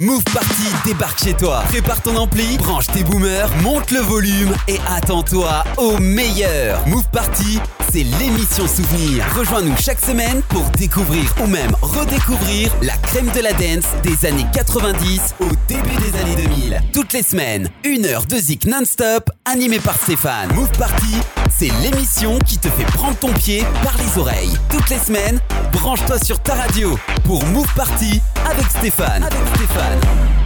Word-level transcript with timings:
Move 0.00 0.24
Party 0.32 0.64
débarque 0.86 1.22
chez 1.22 1.34
toi. 1.34 1.62
Prépare 1.68 2.00
ton 2.00 2.16
ampli, 2.16 2.56
branche 2.56 2.86
tes 2.86 3.04
boomers, 3.04 3.50
monte 3.62 3.90
le 3.90 4.00
volume 4.00 4.54
et 4.66 4.78
attends-toi 4.88 5.62
au 5.76 5.98
meilleur. 5.98 6.86
Move 6.88 7.04
Party, 7.12 7.60
c'est 7.92 8.04
l'émission 8.04 8.66
souvenir. 8.66 9.24
Rejoins-nous 9.36 9.76
chaque 9.76 10.00
semaine 10.00 10.42
pour 10.48 10.62
découvrir 10.70 11.24
ou 11.42 11.46
même 11.46 11.72
redécouvrir 11.82 12.72
la 12.82 12.96
crème 12.98 13.30
de 13.34 13.40
la 13.40 13.52
dance 13.52 13.86
des 14.02 14.26
années 14.26 14.46
90 14.52 15.34
au 15.40 15.48
début 15.66 15.96
des 15.96 16.18
années 16.18 16.36
2000. 16.36 16.80
Toutes 16.92 17.12
les 17.12 17.22
semaines, 17.22 17.68
une 17.84 18.06
heure 18.06 18.26
de 18.26 18.36
zik 18.36 18.66
non-stop 18.66 19.30
animée 19.44 19.80
par 19.80 19.96
Stéphane. 19.96 20.52
Move 20.54 20.70
Party, 20.78 21.16
c'est 21.50 21.70
l'émission 21.82 22.38
qui 22.38 22.58
te 22.58 22.68
fait 22.68 22.84
prendre 22.84 23.16
ton 23.16 23.32
pied 23.32 23.64
par 23.82 23.96
les 23.98 24.20
oreilles. 24.20 24.56
Toutes 24.70 24.88
les 24.90 24.98
semaines, 24.98 25.40
branche-toi 25.72 26.18
sur 26.18 26.40
ta 26.40 26.54
radio 26.54 26.98
pour 27.24 27.44
Move 27.46 27.72
Party 27.74 28.20
avec 28.48 28.66
Stéphane. 28.70 29.24
Avec 29.24 29.40
Stéphane. 29.56 30.39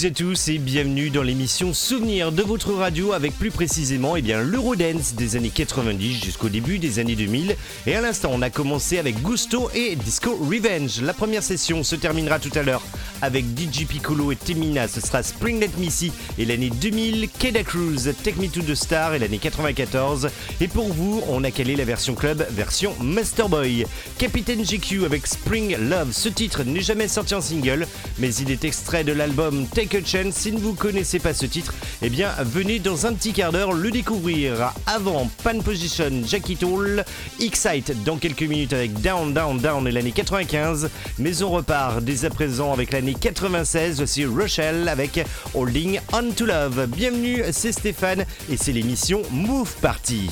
Toutes 0.00 0.06
et 0.06 0.12
tous 0.12 0.48
et 0.48 0.56
bienvenue 0.56 1.10
dans 1.10 1.22
l'émission 1.22 1.74
Souvenir 1.74 2.32
de 2.32 2.42
votre 2.42 2.72
radio 2.72 3.12
avec 3.12 3.36
plus 3.36 3.50
précisément 3.50 4.16
eh 4.16 4.22
l'Eurodance 4.22 5.12
des 5.14 5.36
années 5.36 5.50
90 5.50 6.24
jusqu'au 6.24 6.48
début 6.48 6.78
des 6.78 7.00
années 7.00 7.16
2000 7.16 7.54
et 7.86 7.94
à 7.94 8.00
l'instant 8.00 8.30
on 8.32 8.40
a 8.40 8.48
commencé 8.48 8.98
avec 8.98 9.20
Gusto 9.20 9.68
et 9.74 9.96
Disco 9.96 10.34
Revenge. 10.36 11.02
La 11.02 11.12
première 11.12 11.42
session 11.42 11.82
se 11.82 11.96
terminera 11.96 12.38
tout 12.38 12.52
à 12.54 12.62
l'heure 12.62 12.82
avec 13.22 13.44
DJ 13.44 13.86
Piccolo 13.86 14.32
et 14.32 14.36
Temina. 14.36 14.88
Ce 14.88 15.00
sera 15.00 15.22
Spring 15.22 15.60
Let 15.60 15.70
Me 15.78 15.90
See 15.90 16.12
et 16.38 16.44
l'année 16.44 16.70
2000, 16.70 17.28
Keda 17.38 17.62
Cruz, 17.62 18.12
Take 18.22 18.40
Me 18.40 18.48
to 18.48 18.62
the 18.62 18.74
Star 18.74 19.14
et 19.14 19.18
l'année 19.18 19.38
94. 19.38 20.28
Et 20.60 20.68
pour 20.68 20.92
vous, 20.92 21.22
on 21.28 21.44
a 21.44 21.50
calé 21.50 21.76
la 21.76 21.84
version 21.84 22.14
club, 22.14 22.46
version 22.50 22.94
Masterboy. 23.00 23.86
Capitaine 24.18 24.64
GQ 24.64 25.04
avec 25.04 25.26
Spring 25.26 25.76
Love. 25.88 26.12
Ce 26.12 26.28
titre 26.28 26.64
n'est 26.64 26.80
jamais 26.80 27.08
sorti 27.08 27.34
en 27.34 27.40
single, 27.40 27.86
mais 28.18 28.34
il 28.34 28.50
est 28.50 28.64
extrait 28.64 29.04
de 29.04 29.12
l'album 29.12 29.66
Take 29.66 29.98
a 29.98 30.04
Chance. 30.04 30.34
Si 30.34 30.52
ne 30.52 30.58
vous 30.58 30.74
connaissez 30.74 31.18
pas 31.18 31.34
ce 31.34 31.46
titre, 31.46 31.74
eh 32.02 32.08
bien, 32.08 32.30
venez 32.40 32.78
dans 32.78 33.06
un 33.06 33.12
petit 33.12 33.32
quart 33.32 33.52
d'heure 33.52 33.72
le 33.72 33.90
découvrir. 33.90 34.72
Avant 34.86 35.30
Pan 35.42 35.58
Position, 35.60 36.10
Jackie 36.26 36.56
Tool, 36.56 37.04
Excite 37.40 38.04
dans 38.04 38.16
quelques 38.16 38.42
minutes 38.42 38.72
avec 38.72 39.00
Down, 39.00 39.32
Down, 39.32 39.58
Down 39.58 39.86
et 39.86 39.92
l'année 39.92 40.12
95. 40.12 40.90
Mais 41.18 41.42
on 41.42 41.50
repart 41.50 42.00
dès 42.02 42.24
à 42.24 42.30
présent 42.30 42.72
avec 42.72 42.92
l'année 42.92 43.09
96. 43.14 43.96
Voici 43.98 44.24
Rochelle 44.24 44.88
avec 44.88 45.24
Holding 45.54 46.00
On 46.12 46.30
to 46.32 46.46
Love. 46.46 46.86
Bienvenue, 46.86 47.42
c'est 47.52 47.72
Stéphane 47.72 48.24
et 48.50 48.56
c'est 48.56 48.72
l'émission 48.72 49.22
Move 49.30 49.74
Party. 49.80 50.30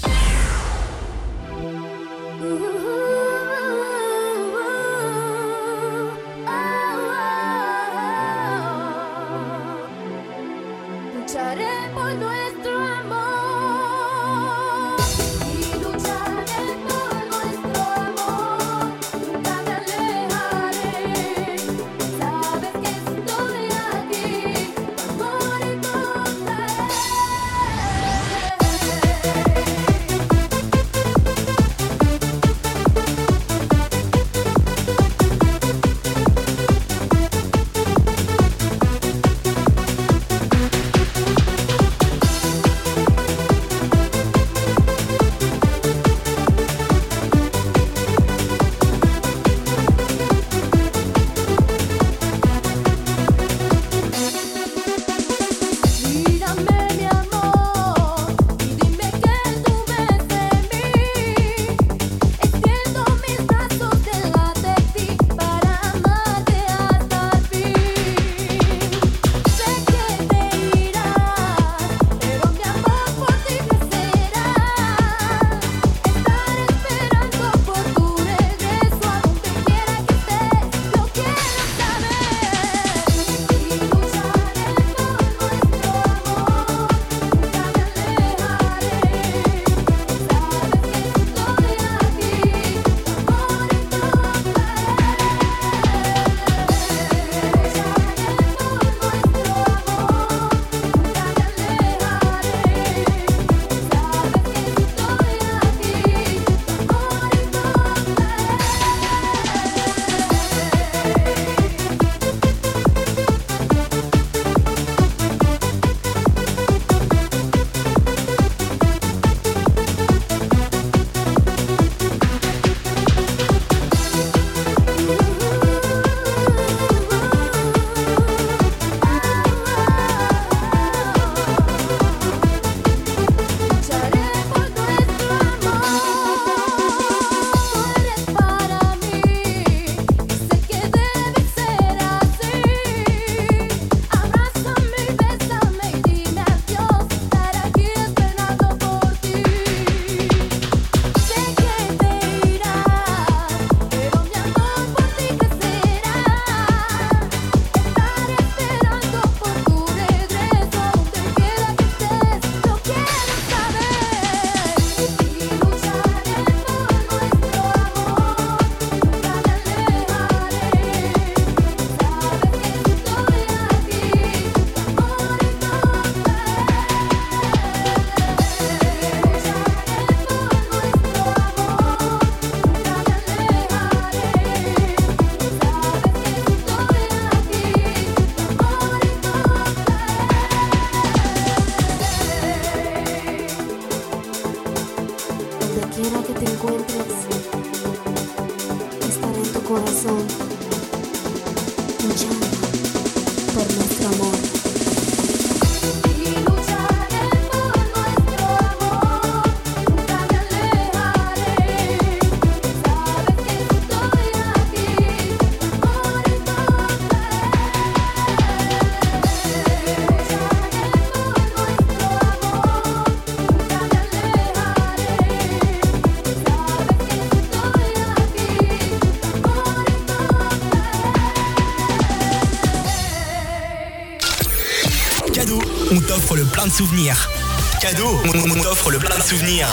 Cadeau, 237.80 238.20
on, 238.24 238.60
t'offre 238.60 238.90
le 238.90 238.98
plein 238.98 239.16
de 239.16 239.22
souvenirs. 239.22 239.68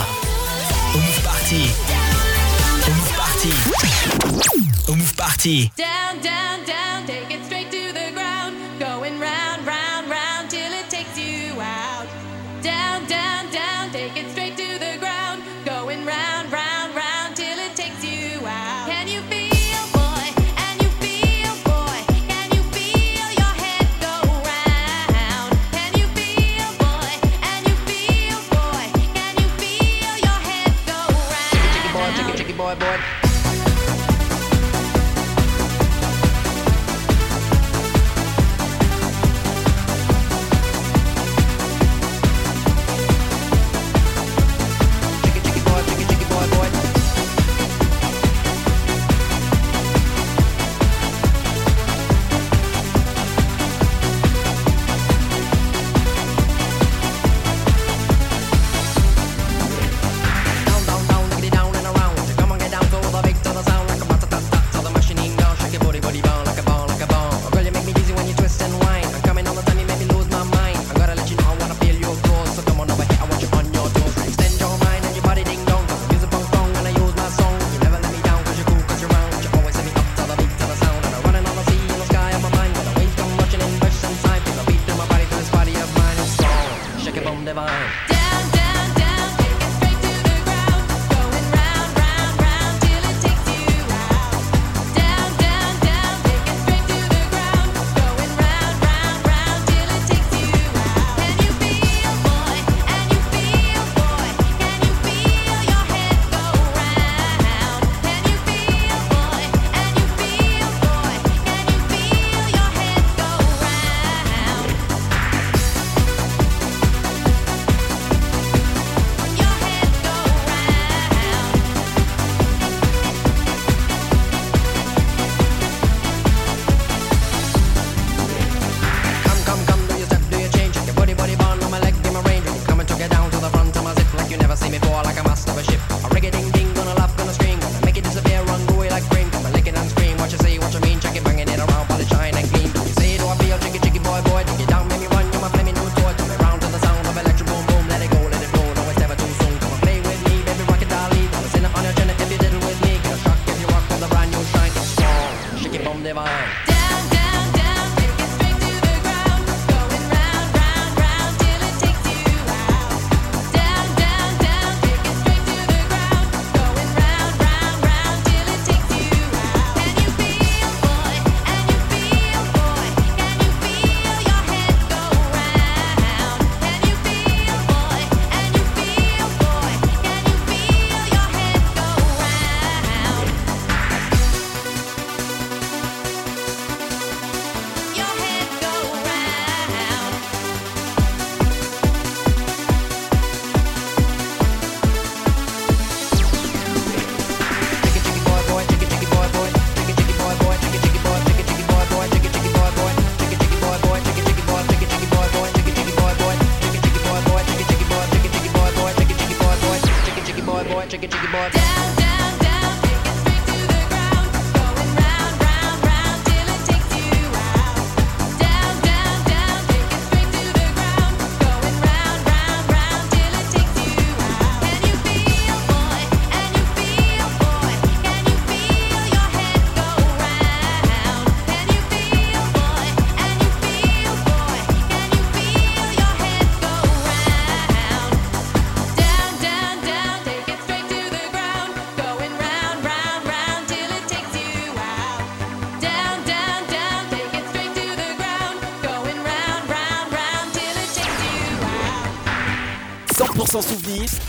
Au 0.94 0.98
Move 0.98 1.20
Party. 1.22 1.66
Au 2.86 2.90
Move 2.92 3.12
Party. 3.16 3.50
Au 4.86 4.94
Move 4.94 5.14
Party. 5.14 5.72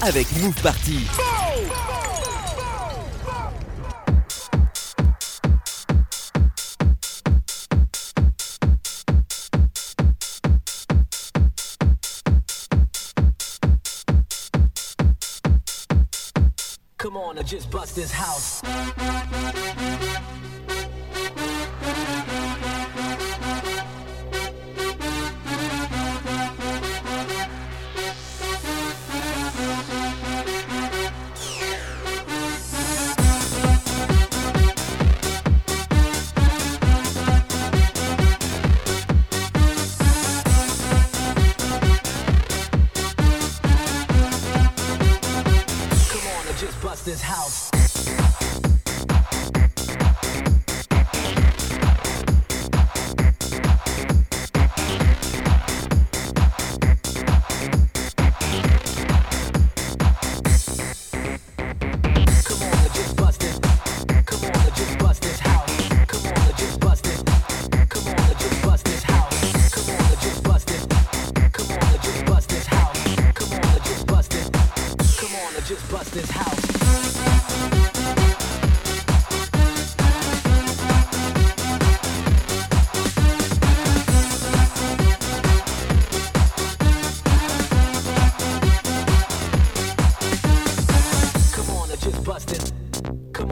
avec 0.01 0.27
Move 0.41 0.55
Party. 0.61 1.07
Come 16.97 17.15
on, 17.15 17.37
I 17.37 17.43
just 17.43 17.71
bust 17.71 17.95
this 17.95 18.11
house. 18.11 18.61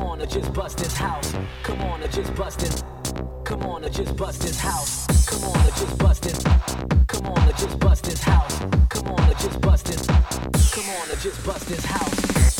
on, 0.05 0.21
and 0.21 0.29
just 0.29 0.53
bust 0.53 0.77
this 0.77 0.95
house. 0.95 1.33
Come 1.63 1.81
on, 1.81 2.01
and 2.01 2.12
just 2.12 2.33
bust 2.35 2.59
this. 2.59 2.83
Come 3.43 3.63
on, 3.63 3.83
and 3.83 3.93
just 3.93 4.15
bust 4.15 4.41
this 4.41 4.59
house. 4.59 5.05
Come 5.25 5.43
on, 5.43 5.57
and 5.57 5.75
just 5.75 5.97
bust 5.97 6.24
this. 6.24 6.43
Come 7.07 7.25
on, 7.27 7.47
and 7.47 7.57
just 7.57 7.79
bust 7.79 8.03
this 8.03 8.24
house. 8.24 8.59
Come 8.89 9.07
on, 9.07 9.29
and 9.29 9.39
just 9.39 9.62
bust 9.62 9.85
this. 9.85 10.05
Come 10.05 10.89
on, 10.89 11.09
and 11.09 11.19
just 11.19 11.45
bust 11.45 11.67
this 11.67 11.85
house. 11.85 12.54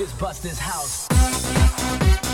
just 0.00 0.18
bust 0.18 0.42
his 0.42 0.58
house. 0.58 2.29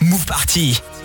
Move 0.00 0.24
Party. 0.26 0.95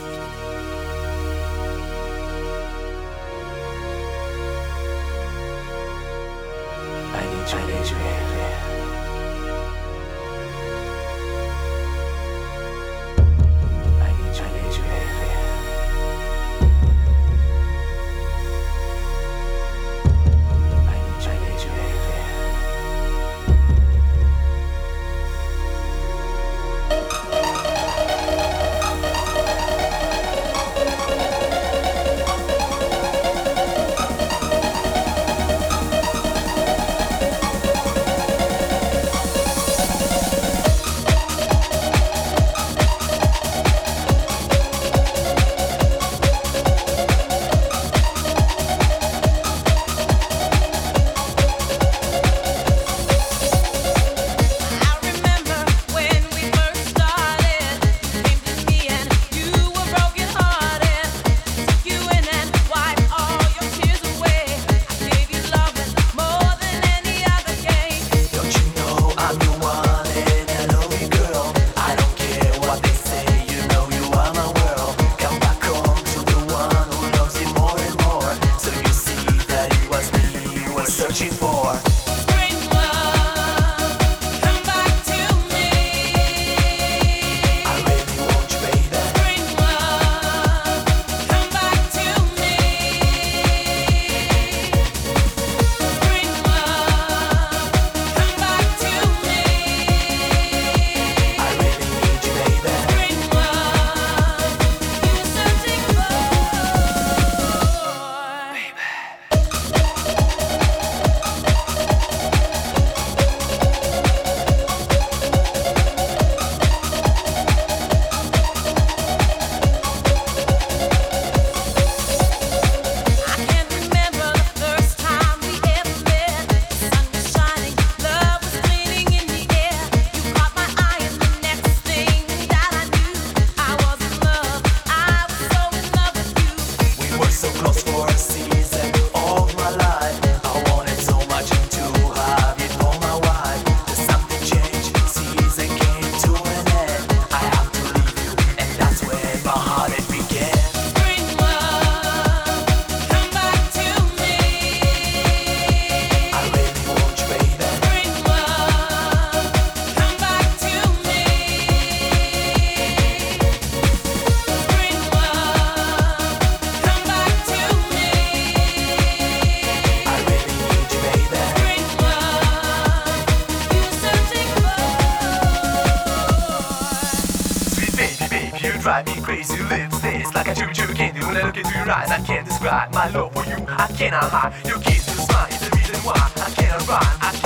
drive 178.92 179.08
me 179.16 179.22
crazy. 179.22 179.64
Lips 179.64 180.02
taste 180.02 180.36
like 180.36 180.48
a 180.48 180.52
chewy 180.52 180.74
chewy 180.74 180.96
candy. 180.96 181.22
When 181.22 181.38
I 181.38 181.44
look 181.44 181.56
into 181.56 181.72
your 181.72 181.90
eyes, 181.90 182.12
I 182.12 182.20
can't 182.26 182.46
describe 182.46 182.94
my 182.94 183.08
love 183.10 183.32
for 183.34 183.46
you. 183.46 183.66
I 183.68 183.88
cannot 183.98 184.30
hide. 184.30 184.68
Your 184.68 184.80
kiss, 184.80 185.08
your 185.08 185.26
smile 185.26 185.48
is 185.48 185.62
the 185.62 185.78
reason 185.78 185.96
why 186.04 186.20
I 186.20 186.50
cannot 186.60 186.88
rhyme. 186.90 187.18
I 187.22 187.41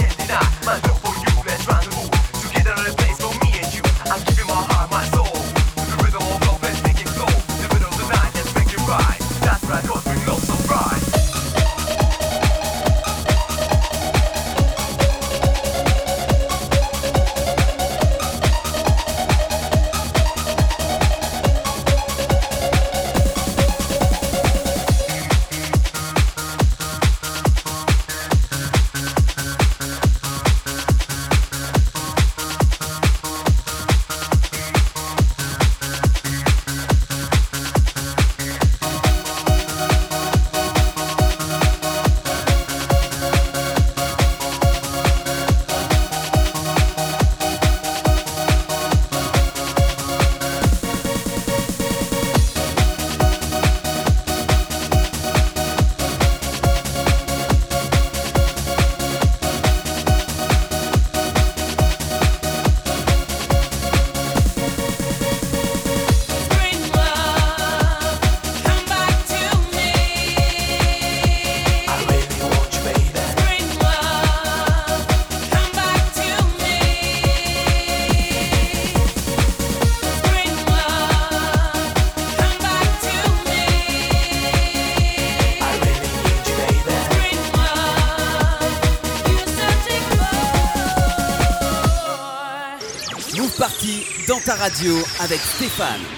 Radio 94.65 94.97
avec 95.19 95.39
Stéphane. 95.41 96.14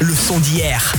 Le 0.00 0.14
son 0.14 0.38
d'hier. 0.38 0.94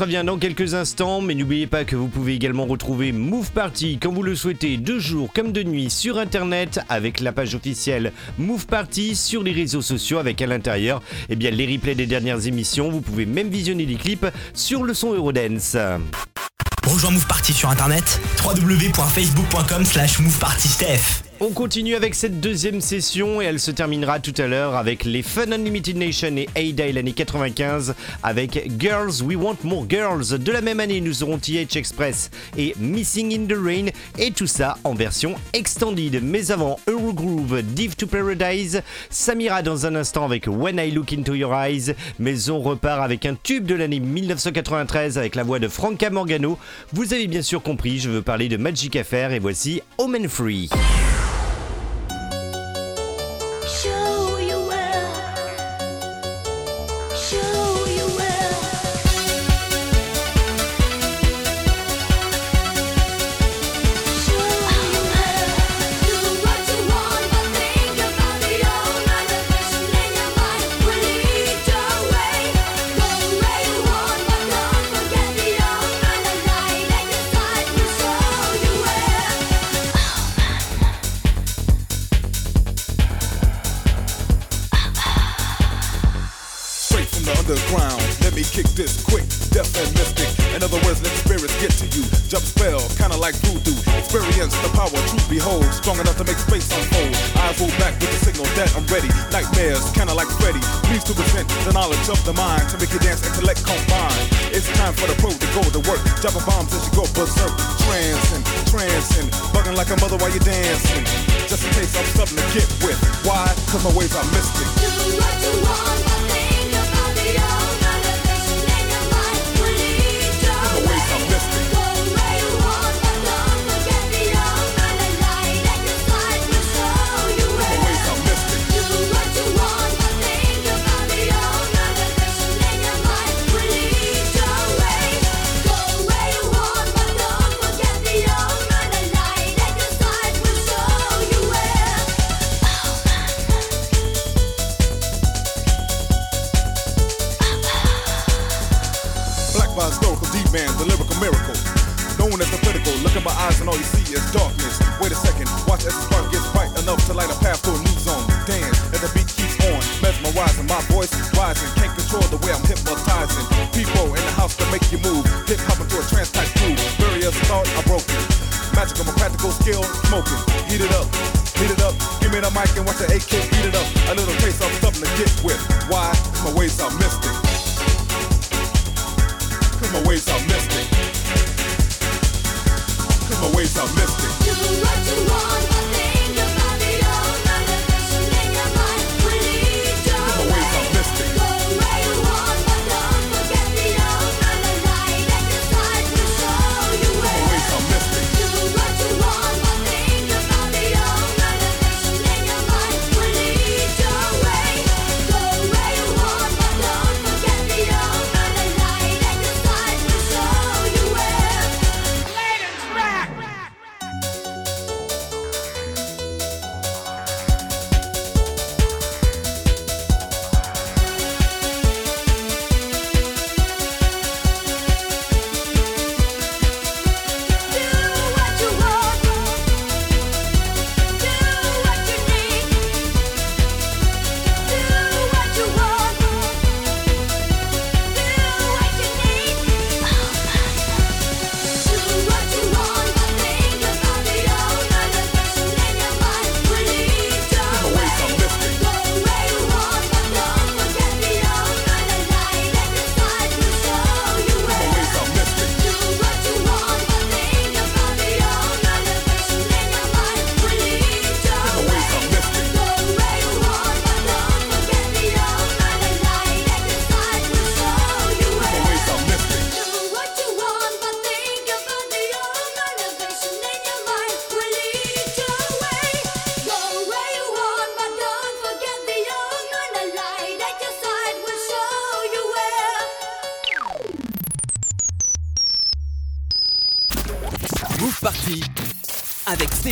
revient 0.00 0.22
dans 0.24 0.38
quelques 0.38 0.74
instants, 0.74 1.20
mais 1.20 1.34
n'oubliez 1.34 1.66
pas 1.66 1.84
que 1.84 1.94
vous 1.94 2.08
pouvez 2.08 2.34
également 2.34 2.64
retrouver 2.64 3.12
Move 3.12 3.50
Party 3.50 3.98
quand 4.00 4.12
vous 4.12 4.22
le 4.22 4.34
souhaitez, 4.34 4.78
de 4.78 4.98
jour 4.98 5.30
comme 5.32 5.52
de 5.52 5.62
nuit, 5.62 5.90
sur 5.90 6.16
internet 6.16 6.80
avec 6.88 7.20
la 7.20 7.32
page 7.32 7.54
officielle 7.54 8.12
Move 8.38 8.66
Party 8.66 9.14
sur 9.14 9.42
les 9.42 9.52
réseaux 9.52 9.82
sociaux 9.82 10.18
avec 10.18 10.40
à 10.40 10.46
l'intérieur 10.46 11.02
eh 11.28 11.36
bien, 11.36 11.50
les 11.50 11.66
replays 11.66 11.94
des 11.94 12.06
dernières 12.06 12.46
émissions. 12.46 12.90
Vous 12.90 13.02
pouvez 13.02 13.26
même 13.26 13.50
visionner 13.50 13.84
les 13.84 13.96
clips 13.96 14.26
sur 14.54 14.84
le 14.84 14.94
son 14.94 15.12
Eurodance. 15.12 15.76
Rejoins 16.86 17.10
Move 17.10 17.26
Party 17.26 17.52
sur 17.52 17.68
internet 17.68 18.20
www.facebook.com 18.42 19.84
slash 19.84 20.18
movepartysteph. 20.18 21.29
On 21.42 21.52
continue 21.52 21.94
avec 21.94 22.14
cette 22.14 22.38
deuxième 22.38 22.82
session 22.82 23.40
et 23.40 23.46
elle 23.46 23.58
se 23.58 23.70
terminera 23.70 24.20
tout 24.20 24.34
à 24.36 24.46
l'heure 24.46 24.76
avec 24.76 25.06
les 25.06 25.22
Fun 25.22 25.50
Unlimited 25.50 25.96
Nation 25.96 26.36
et 26.36 26.48
Ada 26.54 26.92
l'année 26.92 27.14
95 27.14 27.94
avec 28.22 28.70
Girls 28.78 29.22
We 29.24 29.38
Want 29.38 29.56
More 29.64 29.86
Girls. 29.88 30.38
De 30.38 30.52
la 30.52 30.60
même 30.60 30.80
année, 30.80 31.00
nous 31.00 31.22
aurons 31.22 31.38
TH 31.38 31.76
Express 31.76 32.30
et 32.58 32.74
Missing 32.78 33.32
in 33.32 33.46
the 33.46 33.58
Rain 33.58 33.86
et 34.18 34.32
tout 34.32 34.46
ça 34.46 34.76
en 34.84 34.92
version 34.92 35.34
extended. 35.54 36.22
Mais 36.22 36.50
avant, 36.50 36.78
Eurogroove, 36.86 37.62
Dive 37.62 37.96
to 37.96 38.06
Paradise, 38.06 38.82
Samira 39.08 39.62
dans 39.62 39.86
un 39.86 39.94
instant 39.94 40.26
avec 40.26 40.46
When 40.46 40.78
I 40.78 40.90
Look 40.90 41.14
Into 41.14 41.34
Your 41.34 41.54
Eyes, 41.54 41.94
mais 42.18 42.50
on 42.50 42.60
repart 42.60 43.02
avec 43.02 43.24
un 43.24 43.34
tube 43.34 43.64
de 43.64 43.76
l'année 43.76 44.00
1993 44.00 45.16
avec 45.16 45.36
la 45.36 45.44
voix 45.44 45.58
de 45.58 45.68
Franca 45.68 46.10
Morgano. 46.10 46.58
Vous 46.92 47.14
avez 47.14 47.28
bien 47.28 47.40
sûr 47.40 47.62
compris, 47.62 47.98
je 47.98 48.10
veux 48.10 48.20
parler 48.20 48.50
de 48.50 48.58
Magic 48.58 48.94
Affair 48.94 49.32
et 49.32 49.38
voici 49.38 49.80
Omen 49.96 50.28
Free. 50.28 50.68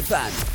fan. 0.08 0.47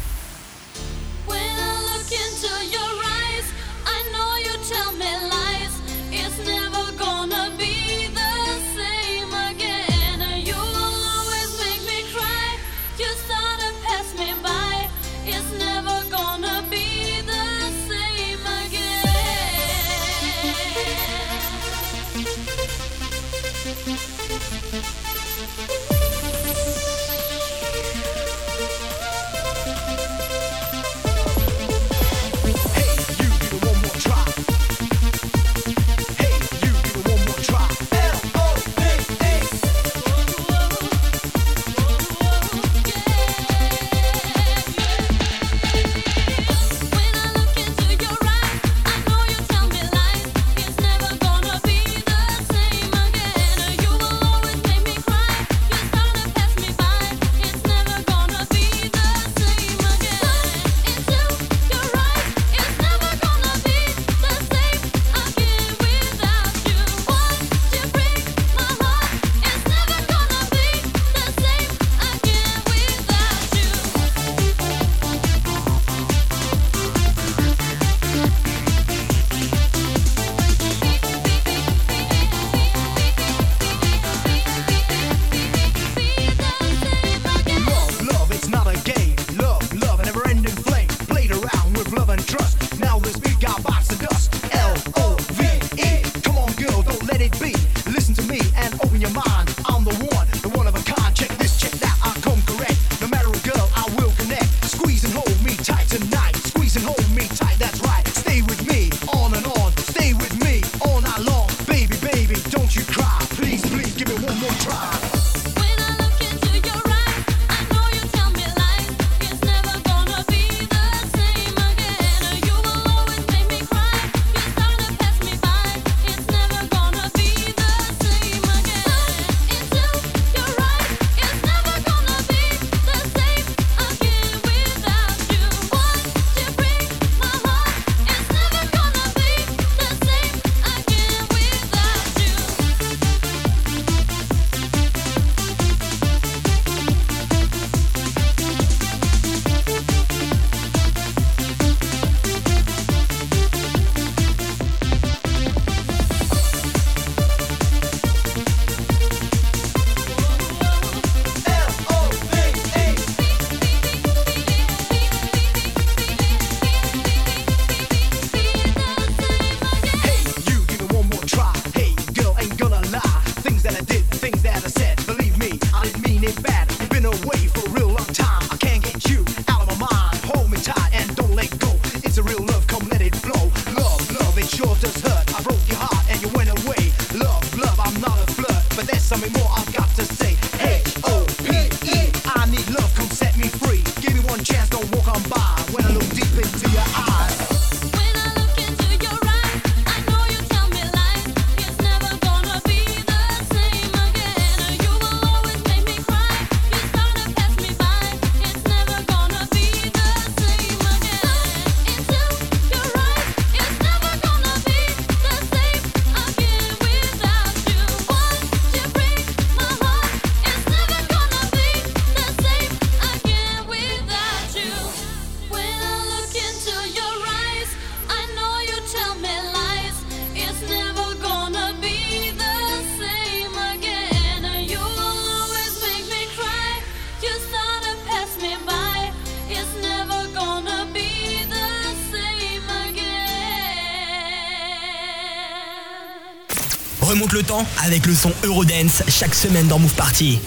Avec 247.83 248.05
le 248.05 248.15
son 248.15 248.31
Eurodance 248.43 249.03
chaque 249.07 249.35
semaine 249.35 249.67
dans 249.67 249.77
Move 249.77 249.93
Party. 249.93 250.39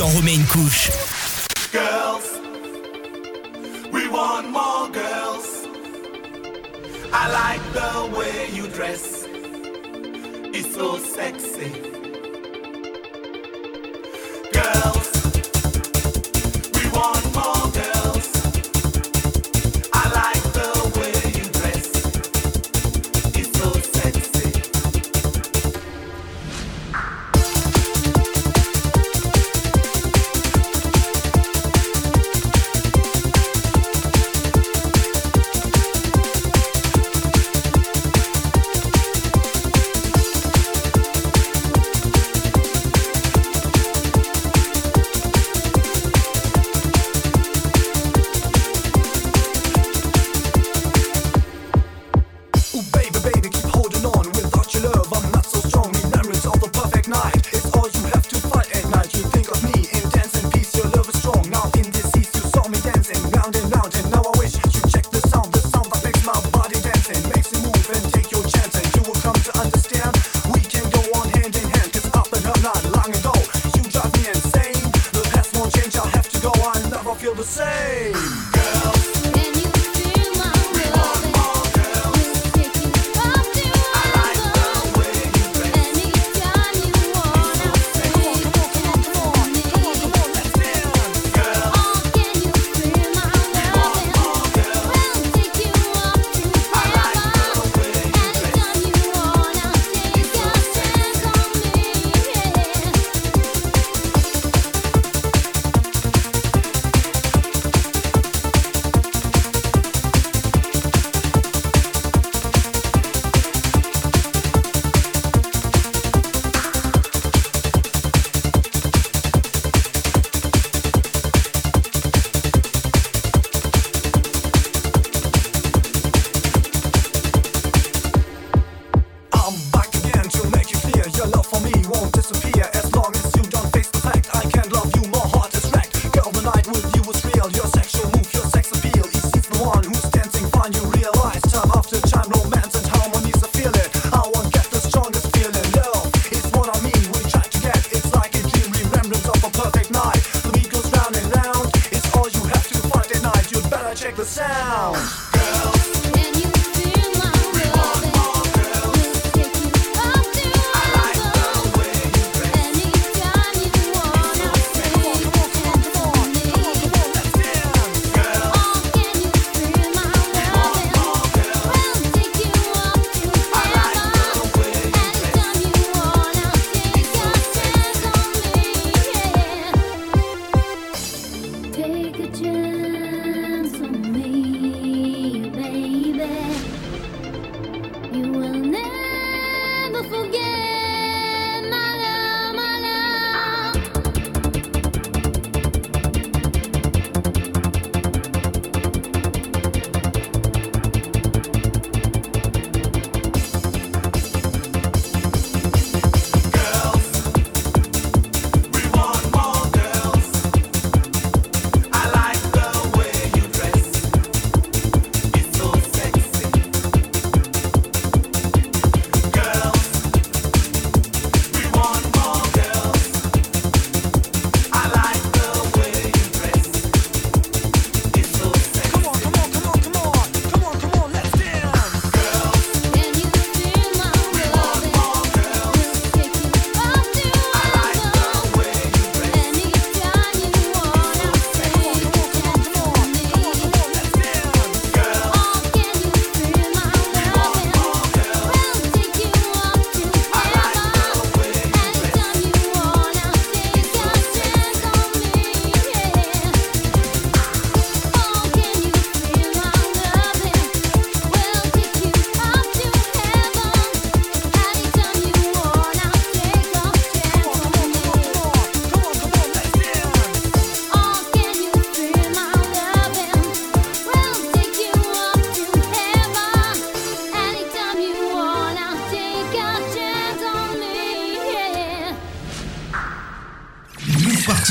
T'en 0.00 0.08
remet 0.08 0.34
une 0.34 0.46
couche. 0.46 0.90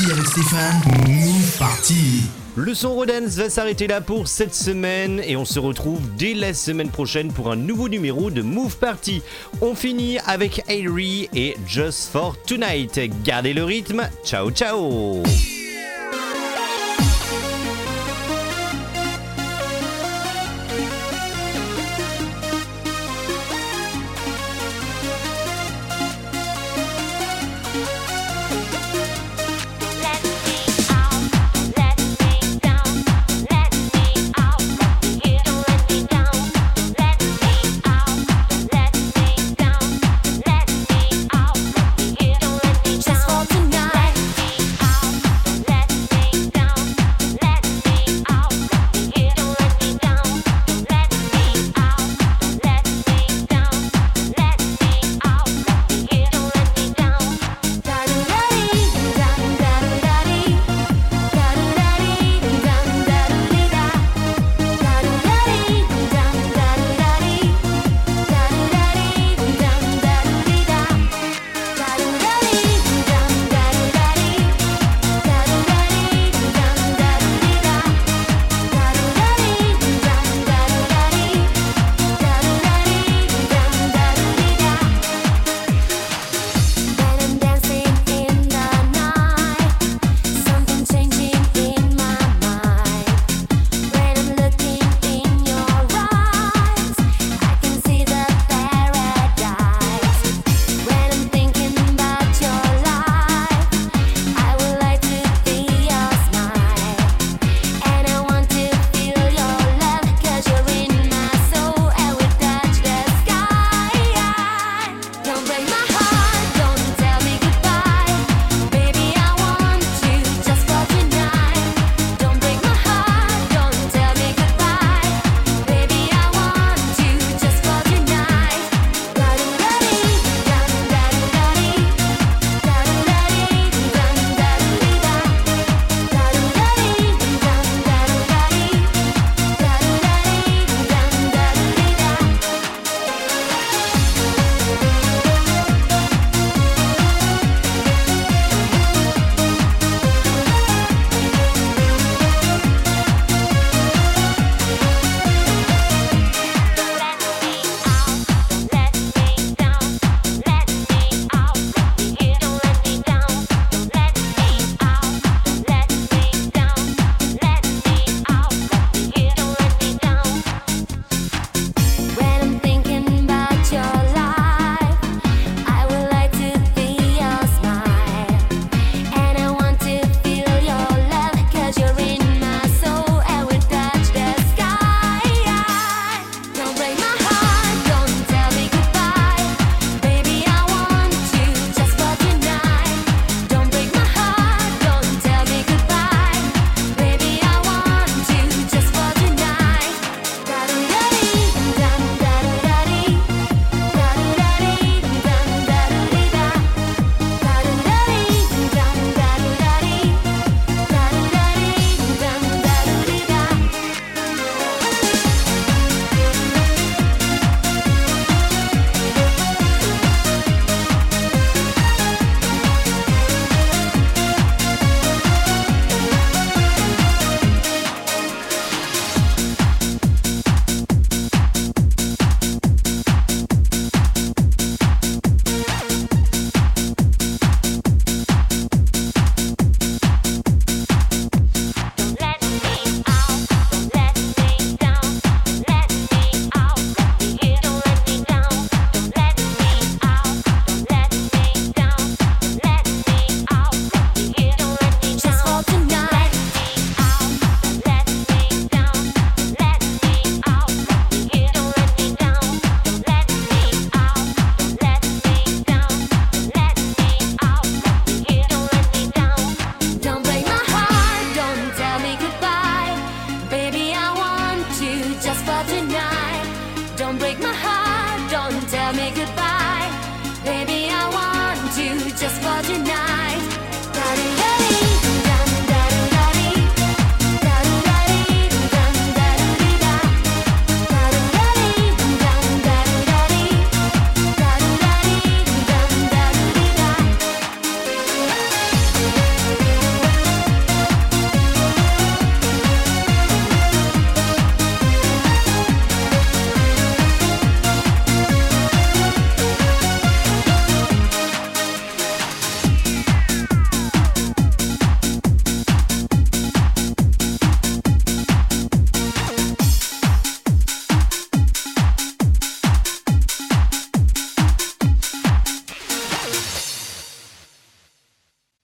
Avec 0.06 0.28
Stéphane. 0.28 0.82
Move 1.10 1.58
Party. 1.58 2.22
Le 2.56 2.74
son 2.74 2.94
Rodens 2.94 3.36
va 3.36 3.50
s'arrêter 3.50 3.86
là 3.86 4.00
pour 4.00 4.30
cette 4.30 4.56
semaine 4.56 5.22
et 5.26 5.36
on 5.36 5.44
se 5.44 5.60
retrouve 5.60 6.00
dès 6.18 6.34
la 6.34 6.54
semaine 6.54 6.90
prochaine 6.90 7.34
pour 7.34 7.52
un 7.52 7.58
nouveau 7.58 7.90
numéro 7.90 8.32
de 8.32 8.42
Move 8.42 8.78
Party. 8.78 9.22
On 9.62 9.76
finit 9.76 10.18
avec 10.26 10.64
Airy 10.70 11.30
et 11.36 11.58
Just 11.68 12.12
for 12.12 12.42
Tonight. 12.44 12.98
Gardez 13.26 13.54
le 13.54 13.66
rythme. 13.66 14.10
Ciao 14.24 14.52
ciao 14.52 15.22